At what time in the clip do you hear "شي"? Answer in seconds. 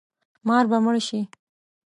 1.07-1.19